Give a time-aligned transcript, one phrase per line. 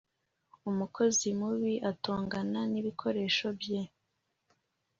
[0.69, 3.81] umukozi mubi atongana nibikoresho bye.